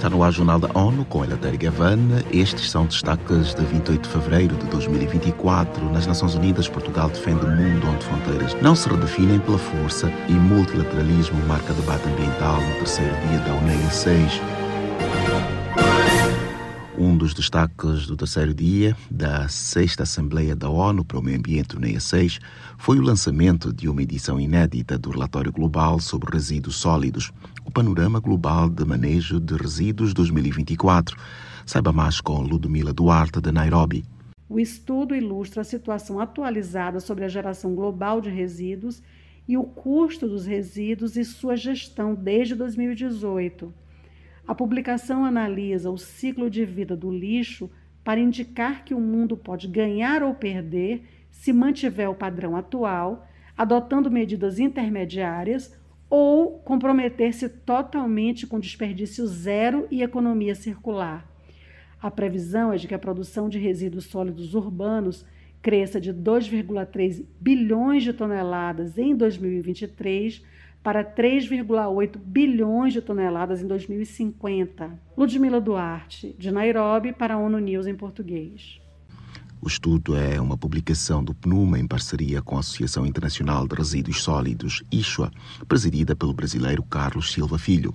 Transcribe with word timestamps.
Está 0.00 0.08
no 0.08 0.22
ar 0.22 0.32
Jornal 0.32 0.58
da 0.58 0.70
ONU 0.72 1.04
com 1.04 1.22
Elatéria 1.22 1.58
Gavana. 1.58 2.24
Estes 2.32 2.70
são 2.70 2.86
destaques 2.86 3.54
de 3.54 3.62
28 3.66 4.00
de 4.00 4.08
fevereiro 4.08 4.56
de 4.56 4.64
2024. 4.68 5.92
Nas 5.92 6.06
Nações 6.06 6.34
Unidas, 6.34 6.66
Portugal 6.66 7.10
defende 7.10 7.44
um 7.44 7.54
mundo 7.54 7.86
onde 7.86 8.06
fronteiras 8.06 8.56
não 8.62 8.74
se 8.74 8.88
redefinem 8.88 9.38
pela 9.40 9.58
força 9.58 10.10
e 10.26 10.32
multilateralismo 10.32 11.38
marca 11.46 11.74
debate 11.74 12.08
ambiental 12.08 12.62
no 12.62 12.74
terceiro 12.76 13.14
dia 13.28 13.40
da 13.40 13.52
UNEA 13.52 13.90
6. 13.90 14.40
Um 17.02 17.16
dos 17.16 17.32
destaques 17.32 18.06
do 18.06 18.14
terceiro 18.14 18.52
dia 18.52 18.94
da 19.10 19.48
sexta 19.48 20.02
Assembleia 20.02 20.54
da 20.54 20.68
ONU 20.68 21.02
para 21.02 21.18
o 21.18 21.22
Meio 21.22 21.38
Ambiente, 21.38 21.74
UNEA 21.74 21.98
6, 21.98 22.38
foi 22.76 22.98
o 22.98 23.02
lançamento 23.02 23.72
de 23.72 23.88
uma 23.88 24.02
edição 24.02 24.38
inédita 24.38 24.98
do 24.98 25.08
Relatório 25.08 25.50
Global 25.50 25.98
sobre 25.98 26.30
Resíduos 26.30 26.76
Sólidos, 26.76 27.32
o 27.64 27.70
Panorama 27.70 28.20
Global 28.20 28.68
de 28.68 28.84
Manejo 28.84 29.40
de 29.40 29.54
Resíduos 29.54 30.12
2024. 30.12 31.16
Saiba 31.64 31.90
mais 31.90 32.20
com 32.20 32.42
Ludmila 32.42 32.92
Duarte, 32.92 33.40
de 33.40 33.50
Nairobi. 33.50 34.04
O 34.46 34.60
estudo 34.60 35.14
ilustra 35.14 35.62
a 35.62 35.64
situação 35.64 36.20
atualizada 36.20 37.00
sobre 37.00 37.24
a 37.24 37.28
geração 37.28 37.74
global 37.74 38.20
de 38.20 38.28
resíduos 38.28 39.02
e 39.48 39.56
o 39.56 39.64
custo 39.64 40.28
dos 40.28 40.44
resíduos 40.44 41.16
e 41.16 41.24
sua 41.24 41.56
gestão 41.56 42.14
desde 42.14 42.54
2018. 42.54 43.72
A 44.50 44.54
publicação 44.56 45.24
analisa 45.24 45.92
o 45.92 45.96
ciclo 45.96 46.50
de 46.50 46.64
vida 46.64 46.96
do 46.96 47.08
lixo 47.08 47.70
para 48.02 48.18
indicar 48.18 48.84
que 48.84 48.92
o 48.92 48.98
mundo 48.98 49.36
pode 49.36 49.68
ganhar 49.68 50.24
ou 50.24 50.34
perder 50.34 51.04
se 51.30 51.52
mantiver 51.52 52.10
o 52.10 52.16
padrão 52.16 52.56
atual, 52.56 53.28
adotando 53.56 54.10
medidas 54.10 54.58
intermediárias 54.58 55.72
ou 56.10 56.58
comprometer-se 56.58 57.48
totalmente 57.48 58.44
com 58.44 58.58
desperdício 58.58 59.24
zero 59.24 59.86
e 59.88 60.02
economia 60.02 60.56
circular. 60.56 61.30
A 62.02 62.10
previsão 62.10 62.72
é 62.72 62.76
de 62.76 62.88
que 62.88 62.94
a 62.94 62.98
produção 62.98 63.48
de 63.48 63.56
resíduos 63.56 64.06
sólidos 64.06 64.52
urbanos 64.56 65.24
cresça 65.62 66.00
de 66.00 66.12
2,3 66.12 67.24
bilhões 67.38 68.02
de 68.02 68.12
toneladas 68.12 68.98
em 68.98 69.14
2023 69.14 70.42
para 70.82 71.04
3,8 71.04 72.18
bilhões 72.18 72.92
de 72.92 73.00
toneladas 73.00 73.62
em 73.62 73.66
2050. 73.66 74.98
Ludmila 75.16 75.60
Duarte, 75.60 76.34
de 76.38 76.50
Nairobi, 76.50 77.12
para 77.12 77.34
a 77.34 77.38
ONU 77.38 77.58
News 77.58 77.86
em 77.86 77.94
português. 77.94 78.80
O 79.62 79.68
estudo 79.68 80.16
é 80.16 80.40
uma 80.40 80.56
publicação 80.56 81.22
do 81.22 81.34
PNUMA 81.34 81.78
em 81.78 81.86
parceria 81.86 82.40
com 82.40 82.56
a 82.56 82.60
Associação 82.60 83.04
Internacional 83.04 83.68
de 83.68 83.74
Resíduos 83.74 84.22
Sólidos, 84.22 84.82
ISHA, 84.90 85.30
presidida 85.68 86.16
pelo 86.16 86.32
brasileiro 86.32 86.82
Carlos 86.82 87.30
Silva 87.30 87.58
Filho. 87.58 87.94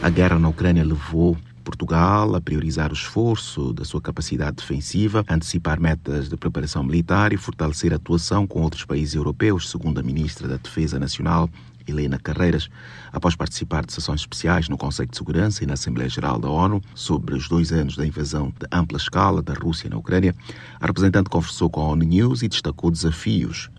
A 0.00 0.08
guerra 0.08 0.38
na 0.38 0.48
Ucrânia 0.48 0.84
levou 0.84 1.36
Portugal 1.66 2.36
a 2.36 2.40
priorizar 2.40 2.92
o 2.92 2.94
esforço 2.94 3.72
da 3.72 3.84
sua 3.84 4.00
capacidade 4.00 4.58
defensiva, 4.58 5.24
antecipar 5.28 5.80
metas 5.80 6.28
de 6.28 6.36
preparação 6.36 6.84
militar 6.84 7.32
e 7.32 7.36
fortalecer 7.36 7.92
a 7.92 7.96
atuação 7.96 8.46
com 8.46 8.62
outros 8.62 8.84
países 8.84 9.16
europeus, 9.16 9.68
segundo 9.68 9.98
a 9.98 10.02
ministra 10.02 10.46
da 10.46 10.58
Defesa 10.58 10.96
Nacional, 10.96 11.50
Helena 11.84 12.20
Carreiras, 12.20 12.68
após 13.12 13.34
participar 13.34 13.84
de 13.84 13.92
sessões 13.92 14.20
especiais 14.20 14.68
no 14.68 14.78
Conselho 14.78 15.10
de 15.10 15.16
Segurança 15.16 15.64
e 15.64 15.66
na 15.66 15.74
Assembleia 15.74 16.08
Geral 16.08 16.38
da 16.38 16.48
ONU 16.48 16.80
sobre 16.94 17.34
os 17.34 17.48
dois 17.48 17.72
anos 17.72 17.96
da 17.96 18.06
invasão 18.06 18.50
de 18.50 18.66
ampla 18.70 18.96
escala 18.96 19.42
da 19.42 19.54
Rússia 19.54 19.90
na 19.90 19.96
Ucrânia, 19.96 20.36
a 20.80 20.86
representante 20.86 21.28
conversou 21.28 21.68
com 21.68 21.80
a 21.80 21.88
ONU 21.88 22.04
News 22.04 22.42
e 22.42 22.48
destacou 22.48 22.92
desafios. 22.92 23.70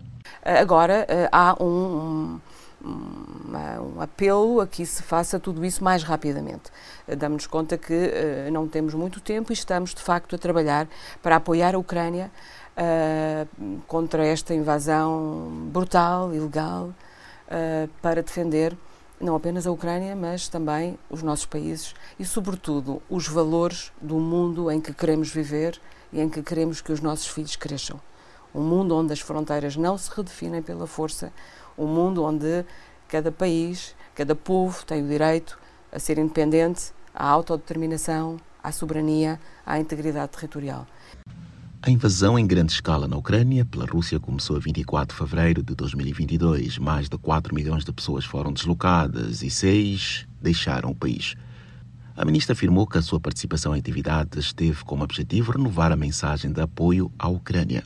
Agora 0.44 1.06
eh, 1.08 1.28
há 1.32 1.56
um, 1.62 2.38
um, 3.80 4.00
apelo 4.00 4.60
a 4.60 4.66
que 4.66 4.84
se 4.84 5.02
faça 5.02 5.38
tudo 5.38 5.64
isso 5.64 5.82
mais 5.82 6.02
rapidamente. 6.02 6.70
Damos-nos 7.06 7.46
conta 7.46 7.76
que 7.76 7.92
uh, 7.92 8.50
não 8.52 8.68
temos 8.68 8.94
muito 8.94 9.20
tempo 9.20 9.52
e 9.52 9.54
estamos, 9.54 9.94
de 9.94 10.02
facto, 10.02 10.34
a 10.34 10.38
trabalhar 10.38 10.88
para 11.22 11.36
apoiar 11.36 11.74
a 11.74 11.78
Ucrânia 11.78 12.30
uh, 12.76 13.80
contra 13.86 14.26
esta 14.26 14.54
invasão 14.54 15.68
brutal, 15.72 16.34
ilegal, 16.34 16.86
uh, 16.86 17.88
para 18.00 18.22
defender 18.22 18.76
não 19.20 19.34
apenas 19.34 19.66
a 19.66 19.72
Ucrânia, 19.72 20.14
mas 20.14 20.48
também 20.48 20.98
os 21.10 21.22
nossos 21.22 21.46
países 21.46 21.94
e, 22.18 22.24
sobretudo, 22.24 23.02
os 23.10 23.26
valores 23.26 23.92
do 24.00 24.16
mundo 24.16 24.70
em 24.70 24.80
que 24.80 24.92
queremos 24.92 25.30
viver 25.30 25.80
e 26.12 26.20
em 26.20 26.28
que 26.28 26.42
queremos 26.42 26.80
que 26.80 26.92
os 26.92 27.00
nossos 27.00 27.26
filhos 27.26 27.56
cresçam. 27.56 28.00
Um 28.54 28.62
mundo 28.62 28.96
onde 28.96 29.12
as 29.12 29.20
fronteiras 29.20 29.76
não 29.76 29.98
se 29.98 30.10
redefinem 30.14 30.62
pela 30.62 30.86
força, 30.86 31.32
um 31.76 31.86
mundo 31.86 32.24
onde 32.24 32.64
cada 33.08 33.32
país, 33.32 33.96
cada 34.14 34.34
povo 34.34 34.84
tem 34.84 35.02
o 35.02 35.08
direito 35.08 35.58
a 35.90 35.98
ser 35.98 36.18
independente, 36.18 36.92
à 37.14 37.26
autodeterminação, 37.26 38.36
à 38.62 38.70
soberania, 38.70 39.40
à 39.64 39.78
integridade 39.78 40.30
territorial. 40.32 40.86
A 41.80 41.90
invasão 41.90 42.38
em 42.38 42.46
grande 42.46 42.72
escala 42.72 43.08
na 43.08 43.16
Ucrânia 43.16 43.64
pela 43.64 43.86
Rússia 43.86 44.20
começou 44.20 44.56
a 44.56 44.58
24 44.58 45.16
de 45.16 45.18
fevereiro 45.18 45.62
de 45.62 45.74
2022. 45.74 46.76
Mais 46.76 47.08
de 47.08 47.16
4 47.16 47.54
milhões 47.54 47.84
de 47.84 47.92
pessoas 47.92 48.24
foram 48.24 48.52
deslocadas 48.52 49.42
e 49.42 49.48
6 49.48 50.26
deixaram 50.42 50.90
o 50.90 50.94
país. 50.94 51.34
A 52.16 52.24
ministra 52.24 52.52
afirmou 52.52 52.84
que 52.86 52.98
a 52.98 53.02
sua 53.02 53.20
participação 53.20 53.76
em 53.76 53.78
atividades 53.78 54.52
teve 54.52 54.84
como 54.84 55.04
objetivo 55.04 55.52
renovar 55.52 55.92
a 55.92 55.96
mensagem 55.96 56.52
de 56.52 56.60
apoio 56.60 57.12
à 57.16 57.28
Ucrânia. 57.28 57.84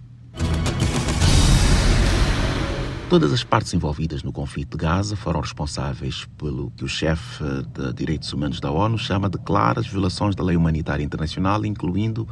Todas 3.13 3.31
as 3.31 3.45
partes 3.45 3.75
envolvidas 3.75 4.23
no 4.23 4.33
conflito 4.33 4.71
de 4.71 4.87
Gaza 4.87 5.15
foram 5.15 5.41
responsáveis 5.41 6.25
pelo 6.39 6.71
que 6.71 6.83
o 6.83 6.89
chefe 6.89 7.45
de 7.75 7.93
direitos 7.93 8.33
humanos 8.33 8.59
da 8.59 8.71
ONU 8.71 8.97
chama 8.97 9.29
de 9.29 9.37
claras 9.37 9.87
violações 9.87 10.35
da 10.35 10.43
lei 10.43 10.57
humanitária 10.57 11.05
internacional, 11.05 11.63
incluindo 11.67 12.27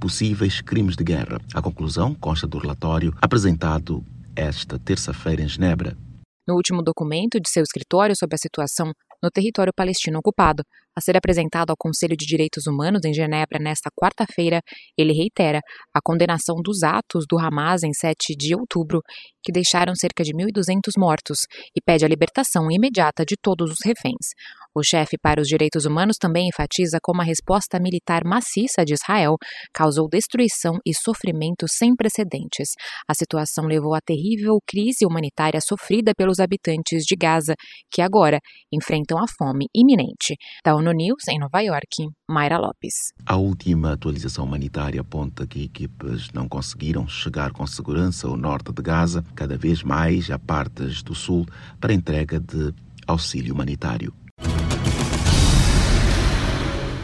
possíveis 0.00 0.60
crimes 0.60 0.96
de 0.96 1.04
guerra. 1.04 1.38
A 1.54 1.62
conclusão 1.62 2.12
consta 2.12 2.44
do 2.44 2.58
relatório 2.58 3.14
apresentado 3.22 4.04
esta 4.34 4.80
terça-feira 4.80 5.42
em 5.42 5.48
Genebra. 5.48 5.96
No 6.44 6.56
último 6.56 6.82
documento 6.82 7.38
de 7.38 7.48
seu 7.48 7.62
escritório 7.62 8.16
sobre 8.18 8.34
a 8.34 8.38
situação 8.38 8.90
no 9.22 9.30
território 9.30 9.72
palestino 9.72 10.18
ocupado, 10.18 10.64
a 10.96 11.00
ser 11.00 11.16
apresentado 11.16 11.70
ao 11.70 11.76
Conselho 11.76 12.16
de 12.16 12.24
Direitos 12.24 12.66
Humanos 12.66 13.04
em 13.04 13.12
Genebra 13.12 13.58
nesta 13.60 13.90
quarta-feira, 13.90 14.62
ele 14.96 15.12
reitera 15.12 15.60
a 15.94 16.00
condenação 16.02 16.56
dos 16.62 16.82
atos 16.82 17.24
do 17.28 17.38
Hamas 17.38 17.82
em 17.82 17.92
7 17.92 18.34
de 18.34 18.54
outubro, 18.54 19.02
que 19.44 19.52
deixaram 19.52 19.94
cerca 19.94 20.24
de 20.24 20.32
1.200 20.32 20.92
mortos, 20.98 21.40
e 21.76 21.80
pede 21.84 22.04
a 22.04 22.08
libertação 22.08 22.70
imediata 22.70 23.24
de 23.24 23.36
todos 23.40 23.70
os 23.70 23.78
reféns. 23.84 24.34
O 24.78 24.82
chefe 24.82 25.16
para 25.16 25.40
os 25.40 25.48
direitos 25.48 25.86
humanos 25.86 26.18
também 26.20 26.48
enfatiza 26.48 26.98
como 27.02 27.22
a 27.22 27.24
resposta 27.24 27.80
militar 27.80 28.22
maciça 28.26 28.84
de 28.84 28.92
Israel 28.92 29.36
causou 29.72 30.06
destruição 30.06 30.74
e 30.84 30.92
sofrimento 30.94 31.66
sem 31.66 31.96
precedentes. 31.96 32.72
A 33.08 33.14
situação 33.14 33.64
levou 33.64 33.94
à 33.94 34.02
terrível 34.02 34.58
crise 34.66 35.06
humanitária 35.06 35.62
sofrida 35.62 36.12
pelos 36.14 36.40
habitantes 36.40 37.04
de 37.04 37.16
Gaza, 37.16 37.54
que 37.90 38.02
agora 38.02 38.38
enfrentam 38.70 39.16
a 39.18 39.24
fome 39.26 39.64
iminente. 39.74 40.36
Da 40.62 40.76
ONU 40.86 40.92
News, 40.92 41.26
em 41.28 41.38
Nova 41.38 41.60
York, 41.60 42.08
Mayra 42.30 42.58
Lopes. 42.58 43.12
A 43.26 43.34
última 43.34 43.92
atualização 43.92 44.44
humanitária 44.44 45.00
aponta 45.00 45.44
que 45.44 45.64
equipes 45.64 46.30
não 46.32 46.48
conseguiram 46.48 47.08
chegar 47.08 47.50
com 47.50 47.66
segurança 47.66 48.28
ao 48.28 48.36
norte 48.36 48.72
de 48.72 48.82
Gaza, 48.82 49.24
cada 49.34 49.56
vez 49.56 49.82
mais 49.82 50.30
a 50.30 50.38
partes 50.38 51.02
do 51.02 51.12
sul, 51.12 51.44
para 51.80 51.92
entrega 51.92 52.38
de 52.38 52.72
auxílio 53.04 53.52
humanitário. 53.52 54.14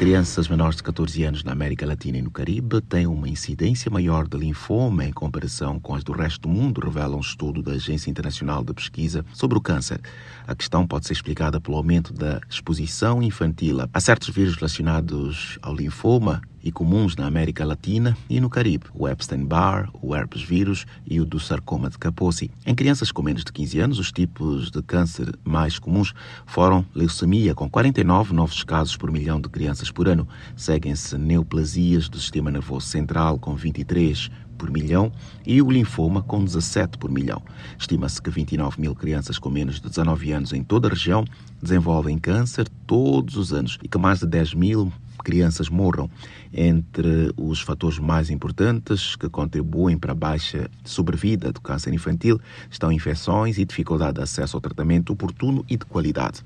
Crianças 0.02 0.48
menores 0.48 0.78
de 0.78 0.82
14 0.82 1.22
anos 1.22 1.44
na 1.44 1.52
América 1.52 1.86
Latina 1.86 2.18
e 2.18 2.22
no 2.22 2.30
Caribe 2.32 2.80
têm 2.80 3.06
uma 3.06 3.28
incidência 3.28 3.88
maior 3.88 4.26
de 4.26 4.36
linfoma 4.36 5.04
em 5.04 5.12
comparação 5.12 5.78
com 5.78 5.94
as 5.94 6.02
do 6.02 6.10
resto 6.10 6.40
do 6.40 6.48
mundo, 6.48 6.80
revela 6.80 7.14
um 7.14 7.20
estudo 7.20 7.62
da 7.62 7.74
Agência 7.74 8.10
Internacional 8.10 8.64
de 8.64 8.74
Pesquisa 8.74 9.24
sobre 9.32 9.56
o 9.56 9.60
Câncer. 9.60 10.00
A 10.44 10.56
questão 10.56 10.88
pode 10.88 11.06
ser 11.06 11.12
explicada 11.12 11.60
pelo 11.60 11.76
aumento 11.76 12.12
da 12.12 12.40
exposição 12.50 13.22
infantil 13.22 13.76
a 13.94 14.00
certos 14.00 14.30
vírus 14.30 14.56
relacionados 14.56 15.56
ao 15.62 15.72
linfoma 15.72 16.42
e 16.62 16.70
comuns 16.70 17.16
na 17.16 17.26
América 17.26 17.64
Latina 17.64 18.16
e 18.28 18.40
no 18.40 18.48
Caribe, 18.48 18.86
o 18.94 19.08
Epstein-Barr, 19.08 19.90
o 20.00 20.14
herpes 20.14 20.42
vírus 20.42 20.86
e 21.06 21.20
o 21.20 21.24
do 21.24 21.40
sarcoma 21.40 21.90
de 21.90 21.98
Kaposi. 21.98 22.50
Em 22.64 22.74
crianças 22.74 23.10
com 23.10 23.22
menos 23.22 23.44
de 23.44 23.52
15 23.52 23.80
anos, 23.80 23.98
os 23.98 24.12
tipos 24.12 24.70
de 24.70 24.82
câncer 24.82 25.34
mais 25.44 25.78
comuns 25.78 26.12
foram 26.46 26.84
leucemia, 26.94 27.54
com 27.54 27.68
49 27.68 28.32
novos 28.32 28.62
casos 28.62 28.96
por 28.96 29.10
milhão 29.10 29.40
de 29.40 29.48
crianças 29.48 29.90
por 29.90 30.08
ano. 30.08 30.26
Seguem-se 30.56 31.16
neoplasias 31.18 32.08
do 32.08 32.18
sistema 32.18 32.50
nervoso 32.50 32.86
central, 32.86 33.38
com 33.38 33.54
23 33.54 34.30
por 34.62 34.70
milhão 34.70 35.10
e 35.44 35.60
o 35.60 35.68
linfoma 35.68 36.22
com 36.22 36.44
17 36.44 36.96
por 36.96 37.10
milhão. 37.10 37.42
Estima-se 37.76 38.22
que 38.22 38.30
29 38.30 38.80
mil 38.80 38.94
crianças 38.94 39.36
com 39.36 39.50
menos 39.50 39.80
de 39.80 39.88
19 39.88 40.30
anos 40.30 40.52
em 40.52 40.62
toda 40.62 40.86
a 40.86 40.90
região 40.90 41.24
desenvolvem 41.60 42.16
câncer 42.16 42.68
todos 42.86 43.36
os 43.36 43.52
anos 43.52 43.76
e 43.82 43.88
que 43.88 43.98
mais 43.98 44.20
de 44.20 44.26
10 44.26 44.54
mil 44.54 44.92
crianças 45.22 45.68
morram 45.68 46.10
entre 46.52 47.32
os 47.36 47.60
fatores 47.60 47.98
mais 47.98 48.30
importantes 48.30 49.16
que 49.16 49.28
contribuem 49.28 49.96
para 49.96 50.12
a 50.12 50.14
baixa 50.14 50.70
sobrevida 50.84 51.52
do 51.52 51.60
câncer 51.60 51.92
infantil 51.94 52.40
estão 52.70 52.92
infecções 52.92 53.58
e 53.58 53.64
dificuldade 53.64 54.14
de 54.14 54.22
acesso 54.22 54.56
ao 54.56 54.60
tratamento 54.60 55.12
oportuno 55.12 55.64
e 55.68 55.76
de 55.76 55.84
qualidade. 55.84 56.42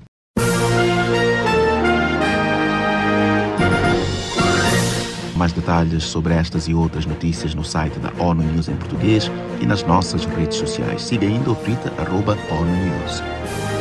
Mais 5.35 5.53
detalhes 5.53 6.03
sobre 6.03 6.33
estas 6.33 6.67
e 6.67 6.73
outras 6.73 7.05
notícias 7.05 7.53
no 7.53 7.63
site 7.63 7.99
da 7.99 8.11
ONU 8.17 8.41
News 8.41 8.69
em 8.69 8.75
português 8.75 9.29
e 9.61 9.67
nas 9.67 9.83
nossas 9.83 10.25
redes 10.25 10.57
sociais. 10.57 11.03
Siga 11.03 11.27
ainda 11.27 11.51
o 11.51 11.55
Twitter, 11.55 11.91
arroba 11.99 12.35
ONU 12.49 12.75
News. 12.75 13.76